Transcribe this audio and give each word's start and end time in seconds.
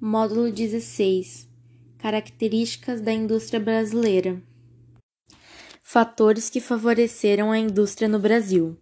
Módulo 0.00 0.52
16 0.52 1.48
Características 1.98 3.00
da 3.00 3.12
indústria 3.12 3.58
brasileira. 3.58 4.40
Fatores 5.82 6.48
que 6.48 6.60
favoreceram 6.60 7.50
a 7.50 7.58
indústria 7.58 8.06
no 8.06 8.20
Brasil. 8.20 8.76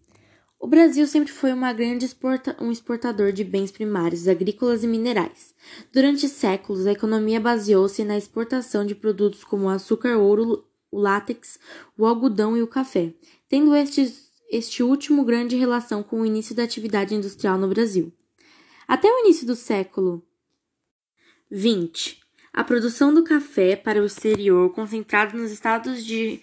O 0.61 0.67
Brasil 0.67 1.07
sempre 1.07 1.33
foi 1.33 1.55
uma 1.55 1.73
grande 1.73 2.05
exporta 2.05 2.55
um 2.61 2.71
exportador 2.71 3.33
de 3.33 3.45
bens 3.45 3.71
primários 3.71 4.29
agrícolas 4.29 4.85
e 4.85 4.87
minerais. 4.87 5.55
Durante 5.91 6.29
séculos, 6.29 6.87
a 6.87 6.93
economia 6.93 7.41
baseou-se 7.41 8.05
na 8.05 8.19
exportação 8.19 8.85
de 8.85 8.95
produtos 8.95 9.43
como 9.43 9.65
o 9.65 9.71
açúcar, 9.71 10.19
ouro, 10.19 10.67
o 10.93 11.01
látex, 11.01 11.59
o 11.97 12.05
algodão 12.05 12.59
e 12.59 12.63
o 12.63 12.67
café, 12.67 13.15
tendo 13.49 13.75
estes, 13.75 14.31
este 14.51 14.83
último 14.83 15.25
grande 15.25 15.57
relação 15.57 16.03
com 16.03 16.21
o 16.21 16.27
início 16.27 16.55
da 16.55 16.65
atividade 16.65 17.15
industrial 17.15 17.57
no 17.57 17.69
Brasil. 17.69 18.13
Até 18.87 19.09
o 19.11 19.21
início 19.21 19.47
do 19.47 19.57
século 19.57 20.23
20. 21.51 22.19
A 22.53 22.65
produção 22.65 23.15
do 23.15 23.23
café 23.23 23.77
para 23.77 24.03
o 24.03 24.07
exterior, 24.07 24.71
concentrada 24.71 25.39
nos 25.39 25.53
estados 25.53 26.05
de 26.05 26.41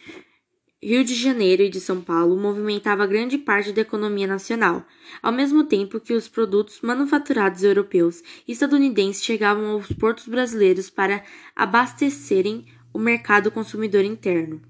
Rio 0.81 1.03
de 1.03 1.13
Janeiro 1.13 1.61
e 1.61 1.70
de 1.70 1.81
São 1.81 1.99
Paulo, 1.99 2.38
movimentava 2.38 3.05
grande 3.05 3.38
parte 3.38 3.73
da 3.73 3.81
economia 3.81 4.25
nacional, 4.25 4.85
ao 5.21 5.34
mesmo 5.34 5.66
tempo 5.66 5.99
que 5.99 6.13
os 6.13 6.30
produtos 6.30 6.80
manufaturados 6.81 7.63
europeus 7.63 8.21
e 8.47 8.53
estadunidenses 8.53 9.23
chegavam 9.23 9.71
aos 9.71 9.91
portos 9.91 10.25
brasileiros 10.25 10.89
para 10.89 11.22
abastecerem 11.53 12.66
o 12.94 12.99
mercado 12.99 13.52
consumidor 13.52 14.05
interno. 14.05 14.61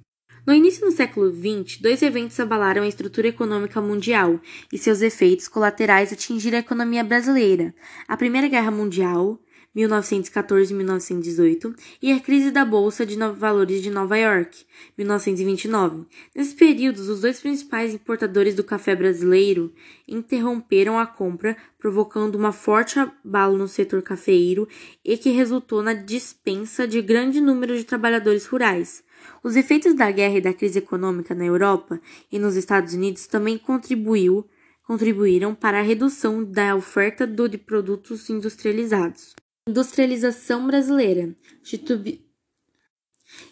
No 0.47 0.53
início 0.53 0.83
do 0.83 0.91
século 0.91 1.31
XX, 1.31 1.77
dois 1.77 2.01
eventos 2.01 2.39
abalaram 2.39 2.81
a 2.81 2.87
estrutura 2.87 3.27
econômica 3.27 3.79
mundial 3.79 4.39
e 4.71 4.79
seus 4.79 5.01
efeitos 5.01 5.47
colaterais 5.47 6.11
atingiram 6.11 6.57
a 6.57 6.61
economia 6.61 7.03
brasileira: 7.03 7.73
a 8.07 8.17
Primeira 8.17 8.47
Guerra 8.47 8.71
Mundial, 8.71 9.39
1914-1918, 9.75 11.75
e 12.01 12.11
a 12.11 12.19
crise 12.19 12.51
da 12.51 12.63
Bolsa 12.63 13.05
de 13.05 13.17
Valores 13.17 13.81
de 13.81 13.89
Nova 13.89 14.17
York, 14.17 14.65
1929. 14.97 16.05
Nesses 16.35 16.53
períodos, 16.53 17.09
os 17.09 17.21
dois 17.21 17.39
principais 17.39 17.93
importadores 17.93 18.55
do 18.55 18.63
café 18.63 18.95
brasileiro 18.95 19.73
interromperam 20.07 20.99
a 20.99 21.05
compra, 21.05 21.57
provocando 21.79 22.35
uma 22.35 22.51
forte 22.51 22.99
abalo 22.99 23.57
no 23.57 23.67
setor 23.67 24.01
cafeeiro 24.01 24.67
e 25.03 25.17
que 25.17 25.31
resultou 25.31 25.81
na 25.81 25.93
dispensa 25.93 26.87
de 26.87 27.01
grande 27.01 27.41
número 27.41 27.75
de 27.75 27.83
trabalhadores 27.83 28.45
rurais. 28.45 29.03
Os 29.43 29.55
efeitos 29.55 29.93
da 29.93 30.11
guerra 30.11 30.37
e 30.37 30.41
da 30.41 30.53
crise 30.53 30.79
econômica 30.79 31.33
na 31.33 31.45
Europa 31.45 31.99
e 32.31 32.37
nos 32.37 32.55
Estados 32.55 32.93
Unidos 32.93 33.27
também 33.27 33.57
contribuiu, 33.57 34.45
contribuíram 34.85 35.55
para 35.55 35.79
a 35.79 35.83
redução 35.83 36.43
da 36.43 36.75
oferta 36.75 37.25
do, 37.25 37.47
de 37.47 37.57
produtos 37.57 38.29
industrializados. 38.29 39.33
Industrialização 39.65 40.67
brasileira. 40.67 41.33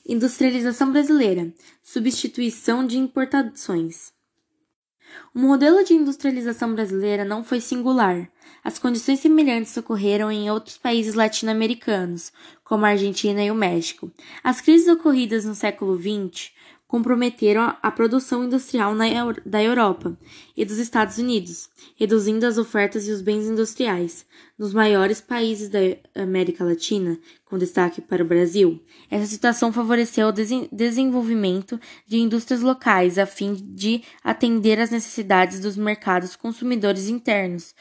Industrialização 0.05 0.91
brasileira. 0.91 1.53
Substituição 1.81 2.85
de 2.85 2.97
importações. 2.97 4.11
O 5.33 5.39
modelo 5.39 5.85
de 5.85 5.93
industrialização 5.93 6.75
brasileira 6.75 7.23
não 7.23 7.45
foi 7.45 7.61
singular. 7.61 8.29
As 8.61 8.77
condições 8.77 9.21
semelhantes 9.21 9.75
ocorreram 9.77 10.29
em 10.29 10.51
outros 10.51 10.77
países 10.77 11.13
latino-americanos, 11.13 12.33
como 12.61 12.85
a 12.85 12.89
Argentina 12.89 13.41
e 13.41 13.49
o 13.49 13.55
México. 13.55 14.11
As 14.43 14.59
crises 14.59 14.89
ocorridas 14.89 15.45
no 15.45 15.55
século 15.55 15.97
XX 15.97 16.51
comprometeram 16.91 17.73
a 17.81 17.89
produção 17.89 18.43
industrial 18.43 18.93
na, 18.93 19.05
da 19.45 19.63
Europa 19.63 20.17
e 20.57 20.65
dos 20.65 20.77
Estados 20.77 21.17
Unidos, 21.17 21.69
reduzindo 21.95 22.45
as 22.45 22.57
ofertas 22.57 23.07
e 23.07 23.11
os 23.11 23.21
bens 23.21 23.47
industriais. 23.47 24.25
Nos 24.59 24.73
maiores 24.73 25.21
países 25.21 25.69
da 25.69 25.79
América 26.13 26.65
Latina, 26.65 27.17
com 27.45 27.57
destaque 27.57 28.01
para 28.01 28.21
o 28.21 28.27
Brasil, 28.27 28.77
essa 29.09 29.25
situação 29.25 29.71
favoreceu 29.71 30.27
o 30.27 30.33
desenvolvimento 30.69 31.79
de 32.05 32.17
indústrias 32.17 32.59
locais 32.59 33.17
a 33.17 33.25
fim 33.25 33.53
de 33.53 34.03
atender 34.21 34.77
às 34.77 34.89
necessidades 34.89 35.61
dos 35.61 35.77
mercados 35.77 36.35
consumidores 36.35 37.07
internos, 37.07 37.73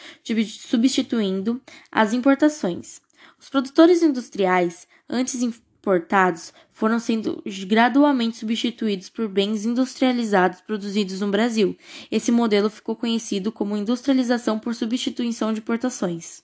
substituindo 0.60 1.60
as 1.91 2.12
importações. 2.12 3.00
Os 3.41 3.48
produtores 3.48 4.04
industriais, 4.04 4.87
antes 5.09 5.42
importados 5.80 6.52
foram 6.70 7.00
sendo 7.00 7.42
gradualmente 7.66 8.36
substituídos 8.36 9.08
por 9.08 9.26
bens 9.28 9.64
industrializados 9.64 10.60
produzidos 10.60 11.20
no 11.20 11.30
Brasil. 11.30 11.76
Esse 12.10 12.30
modelo 12.30 12.68
ficou 12.68 12.94
conhecido 12.94 13.50
como 13.50 13.76
industrialização 13.76 14.58
por 14.58 14.74
substituição 14.74 15.52
de 15.52 15.60
importações. 15.60 16.42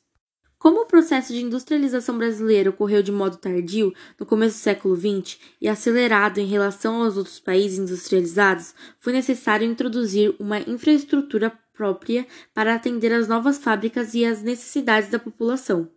Como 0.58 0.80
o 0.80 0.86
processo 0.86 1.34
de 1.34 1.42
industrialização 1.42 2.16
brasileiro 2.16 2.70
ocorreu 2.70 3.02
de 3.02 3.12
modo 3.12 3.36
tardio, 3.36 3.92
no 4.18 4.24
começo 4.24 4.56
do 4.56 4.60
século 4.62 4.96
XX, 4.96 5.38
e 5.60 5.68
acelerado 5.68 6.38
em 6.38 6.46
relação 6.46 7.02
aos 7.02 7.18
outros 7.18 7.38
países 7.38 7.78
industrializados, 7.78 8.74
foi 8.98 9.12
necessário 9.12 9.66
introduzir 9.66 10.34
uma 10.40 10.58
infraestrutura 10.58 11.52
própria 11.74 12.26
para 12.54 12.74
atender 12.74 13.12
às 13.12 13.28
novas 13.28 13.58
fábricas 13.58 14.14
e 14.14 14.24
às 14.24 14.42
necessidades 14.42 15.10
da 15.10 15.18
população. 15.18 15.90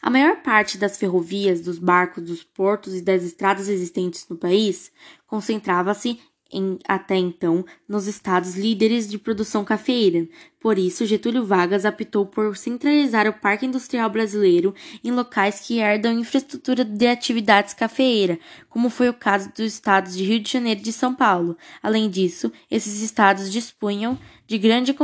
A 0.00 0.10
maior 0.10 0.36
parte 0.42 0.78
das 0.78 0.96
ferrovias, 0.96 1.60
dos 1.60 1.78
barcos, 1.78 2.24
dos 2.24 2.44
portos 2.44 2.94
e 2.94 3.02
das 3.02 3.24
estradas 3.24 3.68
existentes 3.68 4.26
no 4.28 4.36
país 4.36 4.92
concentrava-se 5.26 6.20
em, 6.50 6.78
até 6.86 7.16
então 7.16 7.64
nos 7.86 8.06
estados 8.06 8.54
líderes 8.54 9.08
de 9.08 9.18
produção 9.18 9.64
cafeeira. 9.64 10.26
Por 10.60 10.78
isso, 10.78 11.04
Getúlio 11.04 11.44
Vargas 11.44 11.84
optou 11.84 12.26
por 12.26 12.56
centralizar 12.56 13.26
o 13.26 13.32
parque 13.32 13.66
industrial 13.66 14.08
brasileiro 14.08 14.74
em 15.04 15.10
locais 15.10 15.60
que 15.60 15.78
herdam 15.78 16.12
infraestrutura 16.12 16.84
de 16.84 17.06
atividades 17.06 17.74
cafeeira, 17.74 18.38
como 18.68 18.88
foi 18.88 19.08
o 19.08 19.14
caso 19.14 19.50
dos 19.50 19.66
estados 19.66 20.16
de 20.16 20.24
Rio 20.24 20.40
de 20.40 20.50
Janeiro 20.50 20.80
e 20.80 20.84
de 20.84 20.92
São 20.92 21.14
Paulo. 21.14 21.56
Além 21.82 22.08
disso, 22.08 22.50
esses 22.70 23.02
estados 23.02 23.52
dispunham 23.52 24.18
de 24.46 24.58
grande 24.58 24.96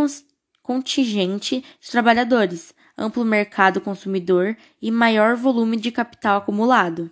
contingente 0.62 1.62
de 1.80 1.90
trabalhadores 1.90 2.72
amplo 2.96 3.24
mercado 3.24 3.80
consumidor 3.80 4.56
e 4.80 4.90
maior 4.90 5.36
volume 5.36 5.76
de 5.76 5.90
capital 5.90 6.38
acumulado. 6.38 7.10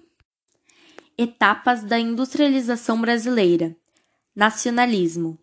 Etapas 1.18 1.82
da 1.84 1.98
industrialização 1.98 3.00
brasileira. 3.00 3.76
Nacionalismo. 4.34 5.38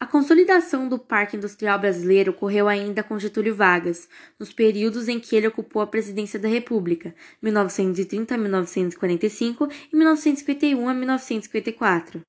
A 0.00 0.06
consolidação 0.06 0.88
do 0.88 0.98
Parque 0.98 1.36
Industrial 1.36 1.78
Brasileiro 1.78 2.30
ocorreu 2.30 2.68
ainda 2.68 3.02
com 3.02 3.18
Getúlio 3.18 3.54
Vargas, 3.54 4.08
nos 4.38 4.52
períodos 4.52 5.08
em 5.08 5.18
que 5.18 5.34
ele 5.34 5.48
ocupou 5.48 5.82
a 5.82 5.86
presidência 5.86 6.38
da 6.38 6.48
República, 6.48 7.14
1930 7.42 8.34
a 8.34 8.38
1945 8.38 9.68
e 9.92 9.96
1951 9.96 10.88
a 10.88 10.94
1954 10.94 12.22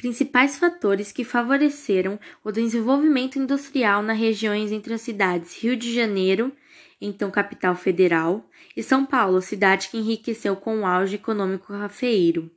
principais 0.00 0.56
fatores 0.56 1.12
que 1.12 1.24
favoreceram 1.24 2.18
o 2.42 2.50
desenvolvimento 2.50 3.38
industrial 3.38 4.02
nas 4.02 4.18
regiões 4.18 4.72
entre 4.72 4.94
as 4.94 5.02
cidades 5.02 5.62
Rio 5.62 5.76
de 5.76 5.92
Janeiro, 5.94 6.50
então 6.98 7.30
capital 7.30 7.76
federal, 7.76 8.48
e 8.74 8.82
São 8.82 9.04
Paulo, 9.04 9.42
cidade 9.42 9.90
que 9.90 9.98
enriqueceu 9.98 10.56
com 10.56 10.80
o 10.80 10.86
auge 10.86 11.16
econômico 11.16 11.66
cafeeiro. 11.66 12.50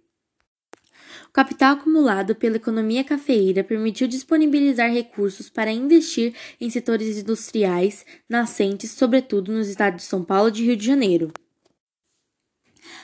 O 1.27 1.33
capital 1.33 1.73
acumulado 1.73 2.33
pela 2.33 2.55
economia 2.55 3.03
cafeeira 3.03 3.61
permitiu 3.61 4.07
disponibilizar 4.07 4.89
recursos 4.89 5.49
para 5.49 5.69
investir 5.69 6.33
em 6.61 6.69
setores 6.69 7.17
industriais 7.17 8.05
nascentes, 8.29 8.91
sobretudo 8.91 9.51
nos 9.51 9.67
estados 9.67 10.03
de 10.03 10.07
São 10.07 10.23
Paulo 10.23 10.47
e 10.47 10.51
de 10.53 10.63
Rio 10.63 10.77
de 10.77 10.85
Janeiro. 10.85 11.29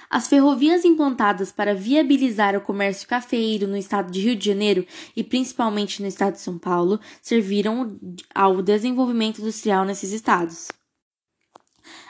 As 0.09 0.27
ferrovias 0.27 0.83
implantadas 0.83 1.51
para 1.51 1.75
viabilizar 1.75 2.55
o 2.55 2.61
comércio 2.61 3.07
cafeeiro 3.07 3.67
no 3.67 3.77
estado 3.77 4.11
de 4.11 4.19
Rio 4.19 4.35
de 4.35 4.43
Janeiro 4.43 4.85
e 5.15 5.23
principalmente 5.23 6.01
no 6.01 6.07
estado 6.07 6.33
de 6.33 6.41
São 6.41 6.57
Paulo 6.57 6.99
serviram 7.21 7.99
ao 8.33 8.63
desenvolvimento 8.63 9.39
industrial 9.39 9.85
nesses 9.85 10.11
estados. 10.11 10.69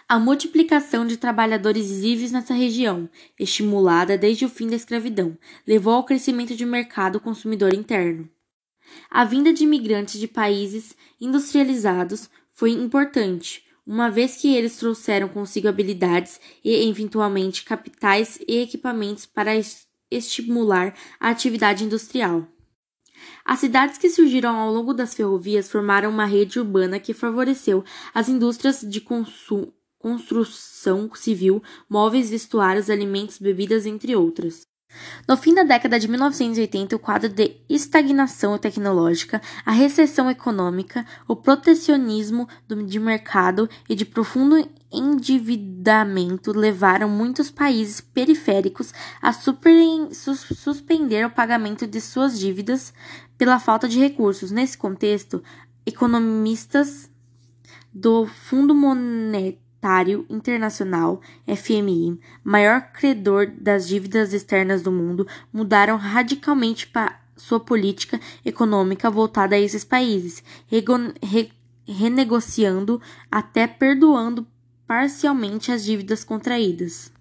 A 0.08 0.18
multiplicação 0.18 1.06
de 1.06 1.18
trabalhadores 1.18 2.00
livres 2.00 2.32
nessa 2.32 2.54
região, 2.54 3.10
estimulada 3.38 4.18
desde 4.18 4.46
o 4.46 4.50
fim 4.50 4.68
da 4.68 4.78
escravidão, 4.78 5.38
levou 5.68 5.94
ao 5.94 6.06
crescimento 6.06 6.56
de 6.56 6.66
mercado 6.66 7.20
consumidor 7.20 7.74
interno. 7.74 8.30
A 9.10 9.26
vinda 9.26 9.54
de 9.54 9.66
imigrantes 9.66 10.20
de 10.20 10.28
países 10.28 10.96
industrializados 11.20 12.30
foi 12.54 12.72
importante, 12.72 13.64
uma 13.90 14.12
vez 14.12 14.36
que 14.36 14.56
eles 14.56 14.78
trouxeram 14.78 15.28
consigo 15.28 15.68
habilidades 15.68 16.40
e, 16.64 16.88
eventualmente, 16.88 17.64
capitais 17.64 18.38
e 18.48 18.60
equipamentos 18.60 19.26
para 19.26 19.52
estimular 20.12 20.96
a 21.20 21.30
atividade 21.32 21.84
industrial. 21.84 22.48
As 23.44 23.60
cidades 23.60 23.98
que 23.98 24.08
surgiram 24.08 24.56
ao 24.56 24.72
longo 24.72 24.94
das 24.94 25.16
ferrovias 25.16 25.72
formaram 25.72 26.12
uma 26.12 26.26
rede 26.26 26.60
urbana 26.60 27.00
que 27.00 27.16
favoreceu 27.16 27.84
as 28.14 28.30
indústrias 28.30 28.82
de 28.82 29.02
construção 29.02 29.74
civil, 31.16 31.64
móveis, 31.90 32.30
vestuários, 32.30 32.92
alimentos, 32.92 33.40
bebidas, 33.40 33.88
entre 33.88 34.16
outras. 34.16 34.69
No 35.30 35.38
fim 35.38 35.54
da 35.54 35.62
década 35.62 36.00
de 36.00 36.08
1980, 36.08 36.96
o 36.96 37.00
quadro 37.00 37.30
de 37.30 37.56
estagnação 37.70 38.58
tecnológica, 38.58 39.40
a 39.64 39.70
recessão 39.72 40.28
econômica, 40.28 41.06
o 41.28 41.36
protecionismo 41.36 42.50
de 42.88 43.00
mercado 43.00 43.70
e 43.88 43.94
de 43.94 44.06
profundo 44.06 44.68
endividamento 44.92 46.52
levaram 46.52 47.08
muitos 47.08 47.52
países 47.52 48.02
periféricos 48.02 48.92
a 49.22 49.32
suspender 49.32 51.28
o 51.28 51.30
pagamento 51.30 51.86
de 51.86 52.02
suas 52.02 52.40
dívidas 52.40 52.92
pela 53.38 53.60
falta 53.60 53.88
de 53.88 54.00
recursos. 54.00 54.50
Nesse 54.50 54.80
contexto, 54.80 55.44
economistas 55.86 57.08
do 57.94 58.26
Fundo 58.26 58.74
Monetário 58.74 59.69
Monetário 59.80 60.26
Internacional, 60.30 61.22
FMI, 61.48 62.20
maior 62.44 62.92
credor 62.92 63.48
das 63.48 63.88
dívidas 63.88 64.34
externas 64.34 64.82
do 64.82 64.92
mundo, 64.92 65.26
mudaram 65.54 65.96
radicalmente 65.96 66.92
sua 67.38 67.62
política 67.62 68.20
econômica 68.44 69.10
voltada 69.10 69.56
a 69.56 69.60
esses 69.60 69.86
países, 69.86 70.44
re 71.22 71.52
renegociando 71.88 73.02
até 73.32 73.66
perdoando 73.66 74.46
parcialmente 74.86 75.72
as 75.72 75.84
dívidas 75.84 76.24
contraídas. 76.24 77.12